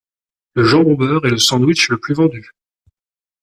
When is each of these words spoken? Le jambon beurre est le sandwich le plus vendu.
Le 0.55 0.63
jambon 0.63 0.95
beurre 0.95 1.27
est 1.27 1.29
le 1.29 1.37
sandwich 1.37 1.89
le 1.89 1.99
plus 1.99 2.15
vendu. 2.15 2.55